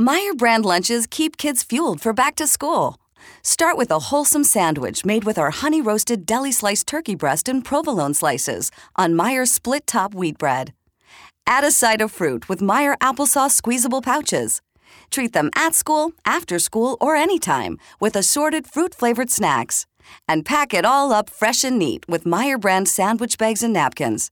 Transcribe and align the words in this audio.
Meyer 0.00 0.32
brand 0.32 0.64
lunches 0.64 1.06
keep 1.06 1.36
kids 1.36 1.62
fueled 1.62 2.00
for 2.00 2.14
back 2.14 2.34
to 2.36 2.46
school. 2.46 2.96
Start 3.42 3.76
with 3.76 3.90
a 3.90 4.08
wholesome 4.08 4.44
sandwich 4.44 5.04
made 5.04 5.24
with 5.24 5.36
our 5.36 5.50
honey 5.50 5.82
roasted 5.82 6.24
deli 6.24 6.52
sliced 6.52 6.86
turkey 6.86 7.14
breast 7.14 7.50
and 7.50 7.62
provolone 7.62 8.14
slices 8.14 8.70
on 8.96 9.14
Meyer 9.14 9.44
split 9.44 9.86
top 9.86 10.14
wheat 10.14 10.38
bread. 10.38 10.72
Add 11.46 11.64
a 11.64 11.70
side 11.70 12.00
of 12.00 12.10
fruit 12.10 12.48
with 12.48 12.62
Meyer 12.62 12.96
applesauce 13.02 13.50
squeezable 13.50 14.00
pouches. 14.00 14.62
Treat 15.10 15.34
them 15.34 15.50
at 15.54 15.74
school, 15.74 16.12
after 16.24 16.58
school, 16.58 16.96
or 16.98 17.14
anytime 17.14 17.76
with 18.00 18.16
assorted 18.16 18.66
fruit 18.66 18.94
flavored 18.94 19.28
snacks. 19.28 19.84
And 20.26 20.46
pack 20.46 20.72
it 20.72 20.86
all 20.86 21.12
up 21.12 21.28
fresh 21.28 21.62
and 21.62 21.78
neat 21.78 22.08
with 22.08 22.24
Meyer 22.24 22.56
brand 22.56 22.88
sandwich 22.88 23.36
bags 23.36 23.62
and 23.62 23.74
napkins. 23.74 24.30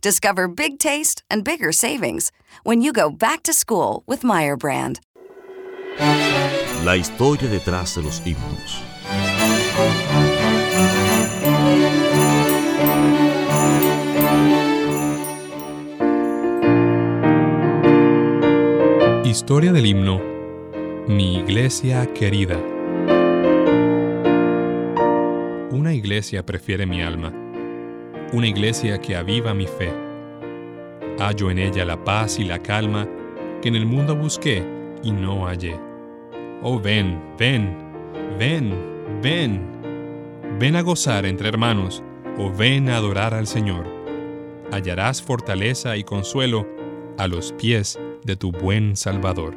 Discover 0.00 0.48
big 0.48 0.78
taste 0.78 1.24
and 1.30 1.44
bigger 1.44 1.72
savings 1.72 2.32
when 2.62 2.80
you 2.80 2.92
go 2.92 3.10
back 3.10 3.42
to 3.42 3.52
school 3.52 4.02
with 4.06 4.24
Meyer 4.24 4.56
brand. 4.56 5.00
La 6.84 6.96
historia 6.96 7.46
detrás 7.48 7.94
de 7.96 8.02
los 8.02 8.22
himnos. 8.26 8.82
Historia 19.24 19.72
del 19.72 19.84
himno 19.84 20.22
Mi 21.06 21.36
iglesia 21.36 22.06
querida. 22.14 22.56
Una 25.70 25.92
iglesia 25.92 26.46
prefiere 26.46 26.86
mi 26.86 27.02
alma, 27.02 27.30
una 28.32 28.46
iglesia 28.46 28.98
que 28.98 29.16
aviva 29.16 29.52
mi 29.52 29.66
fe. 29.66 29.92
Hallo 31.18 31.50
en 31.50 31.58
ella 31.58 31.84
la 31.84 32.02
paz 32.02 32.38
y 32.38 32.44
la 32.44 32.58
calma 32.58 33.06
que 33.60 33.68
en 33.68 33.76
el 33.76 33.84
mundo 33.84 34.16
busqué 34.16 34.64
y 35.02 35.12
no 35.12 35.46
hallé. 35.46 35.89
Oh 36.62 36.78
ven, 36.78 37.18
ven, 37.38 37.74
ven, 38.38 38.74
ven, 39.22 39.62
ven 40.58 40.76
a 40.76 40.82
gozar 40.82 41.24
entre 41.24 41.48
hermanos, 41.48 42.02
o 42.36 42.52
ven 42.52 42.90
a 42.90 42.96
adorar 42.96 43.32
al 43.32 43.46
Señor. 43.46 43.86
Hallarás 44.70 45.22
fortaleza 45.22 45.96
y 45.96 46.04
consuelo 46.04 46.66
a 47.16 47.28
los 47.28 47.52
pies 47.52 47.98
de 48.24 48.36
tu 48.36 48.52
buen 48.52 48.94
Salvador. 48.94 49.56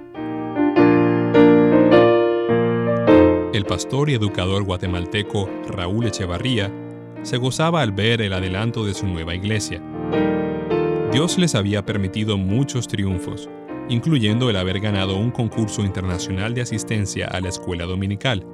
El 3.53 3.65
pastor 3.65 4.09
y 4.09 4.13
educador 4.13 4.63
guatemalteco 4.63 5.49
Raúl 5.67 6.07
Echevarría 6.07 6.71
se 7.21 7.35
gozaba 7.35 7.81
al 7.81 7.91
ver 7.91 8.21
el 8.21 8.31
adelanto 8.31 8.85
de 8.85 8.93
su 8.93 9.07
nueva 9.07 9.35
iglesia. 9.35 9.81
Dios 11.11 11.37
les 11.37 11.53
había 11.53 11.85
permitido 11.85 12.37
muchos 12.37 12.87
triunfos, 12.87 13.49
incluyendo 13.89 14.49
el 14.49 14.55
haber 14.55 14.79
ganado 14.79 15.17
un 15.17 15.31
concurso 15.31 15.83
internacional 15.83 16.53
de 16.53 16.61
asistencia 16.61 17.27
a 17.27 17.39
la 17.41 17.49
escuela 17.49 17.85
dominical. 17.85 18.45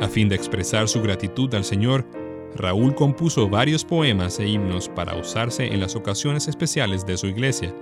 A 0.00 0.08
fin 0.08 0.28
de 0.28 0.36
expresar 0.36 0.88
su 0.88 1.02
gratitud 1.02 1.52
al 1.54 1.64
Señor, 1.64 2.06
Raúl 2.54 2.94
compuso 2.94 3.48
varios 3.48 3.84
poemas 3.84 4.38
e 4.38 4.48
himnos 4.48 4.88
para 4.88 5.16
usarse 5.16 5.66
en 5.66 5.80
las 5.80 5.96
ocasiones 5.96 6.48
especiales 6.48 7.04
de 7.04 7.16
su 7.16 7.26
iglesia, 7.26 7.74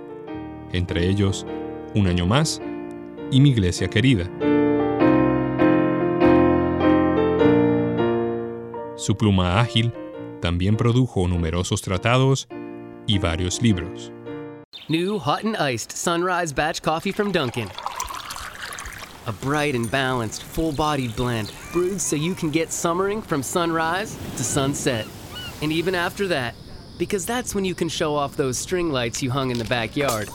entre 0.73 1.07
ellos 1.07 1.45
Un 1.93 2.07
año 2.07 2.25
más 2.25 2.61
y 3.31 3.39
Mi 3.39 3.51
iglesia 3.51 3.89
querida. 3.89 4.29
Su 8.97 9.15
pluma 9.15 9.59
ágil 9.59 9.93
también 10.41 10.77
produjo 10.77 11.27
numerosos 11.27 11.81
tratados 11.81 12.47
y 13.07 13.19
varios 13.19 13.61
libros. 13.61 14.11
New 14.87 15.17
hot 15.17 15.43
and 15.43 15.57
iced 15.57 15.91
sunrise 15.93 16.53
batch 16.53 16.83
coffee 16.83 17.11
from 17.11 17.31
Dunkin'. 17.31 17.71
A 19.25 19.33
bright 19.33 19.73
and 19.73 19.89
balanced, 19.89 20.43
full 20.43 20.71
bodied 20.71 21.15
blend 21.15 21.51
brewed 21.71 21.99
so 21.99 22.15
you 22.15 22.35
can 22.35 22.51
get 22.51 22.71
summering 22.71 23.19
from 23.19 23.41
sunrise 23.41 24.15
to 24.37 24.43
sunset. 24.43 25.07
And 25.63 25.71
even 25.71 25.95
after 25.95 26.27
that, 26.27 26.53
because 26.99 27.25
that's 27.25 27.55
when 27.55 27.65
you 27.65 27.73
can 27.73 27.89
show 27.89 28.15
off 28.15 28.37
those 28.37 28.59
string 28.59 28.91
lights 28.91 29.23
you 29.23 29.31
hung 29.31 29.49
in 29.49 29.57
the 29.57 29.65
backyard. 29.65 30.29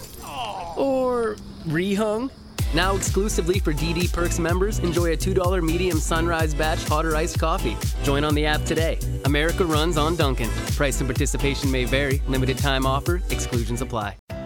Or 0.76 1.36
rehung. 1.68 2.32
Now 2.74 2.96
exclusively 2.96 3.60
for 3.60 3.72
DD 3.72 4.12
Perks 4.12 4.40
members, 4.40 4.80
enjoy 4.80 5.12
a 5.12 5.16
$2 5.16 5.62
medium 5.62 5.98
sunrise 5.98 6.54
batch 6.54 6.82
hot 6.88 7.06
or 7.06 7.14
iced 7.14 7.38
coffee. 7.38 7.76
Join 8.02 8.24
on 8.24 8.34
the 8.34 8.46
app 8.46 8.64
today. 8.64 8.98
America 9.26 9.64
runs 9.64 9.96
on 9.96 10.16
Duncan. 10.16 10.50
Price 10.74 10.98
and 11.00 11.08
participation 11.08 11.70
may 11.70 11.84
vary. 11.84 12.20
Limited 12.26 12.58
time 12.58 12.84
offer. 12.84 13.22
Exclusions 13.30 13.80
apply. 13.80 14.16